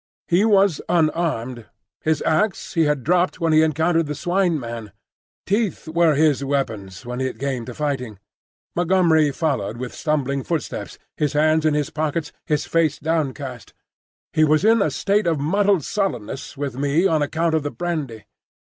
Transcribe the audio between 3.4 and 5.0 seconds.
he encountered the Swine man.